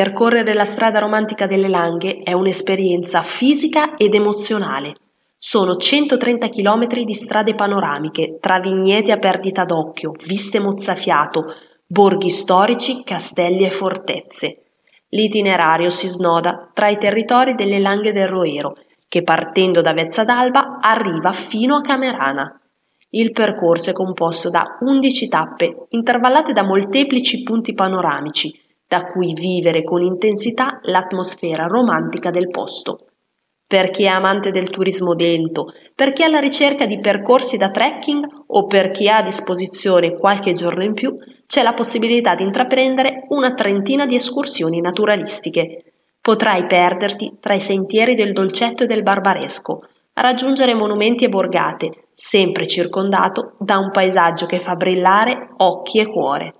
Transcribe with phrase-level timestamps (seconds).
[0.00, 4.94] Percorrere la strada romantica delle Langhe è un'esperienza fisica ed emozionale.
[5.36, 11.54] Sono 130 km di strade panoramiche, tra vigneti a perdita d'occhio, viste mozzafiato,
[11.86, 14.62] borghi storici, castelli e fortezze.
[15.10, 18.76] L'itinerario si snoda tra i territori delle Langhe del Roero,
[19.06, 22.58] che partendo da Vezza d'Alba arriva fino a Camerana.
[23.10, 28.59] Il percorso è composto da 11 tappe, intervallate da molteplici punti panoramici,
[28.90, 33.06] da cui vivere con intensità l'atmosfera romantica del posto.
[33.64, 37.70] Per chi è amante del turismo dento, per chi è alla ricerca di percorsi da
[37.70, 41.14] trekking o per chi ha a disposizione qualche giorno in più,
[41.46, 45.84] c'è la possibilità di intraprendere una trentina di escursioni naturalistiche.
[46.20, 49.82] Potrai perderti tra i sentieri del Dolcetto e del Barbaresco,
[50.14, 56.54] raggiungere monumenti e borgate, sempre circondato da un paesaggio che fa brillare occhi e cuore.